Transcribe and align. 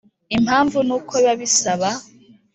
Impamvu 0.35 0.77
ni 0.87 0.93
uko 0.97 1.11
biba 1.19 1.33
bisaba 1.41 1.89